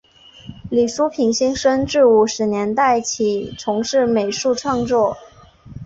[0.71, 5.15] 李叔平先生自五十年代起从事美术创作。